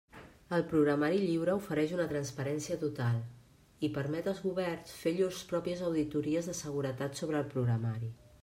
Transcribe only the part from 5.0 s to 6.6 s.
fer llurs pròpies auditories